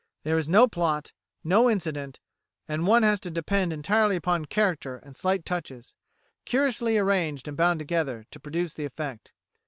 [0.23, 1.11] There is no plot,
[1.43, 2.19] no incident,
[2.67, 5.93] and one has to depend entirely upon character and slight touches,
[6.43, 9.31] curiously arranged and bound together, to produce the effect.